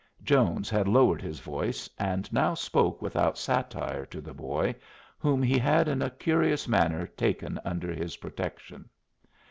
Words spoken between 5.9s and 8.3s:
a curious manner taken under his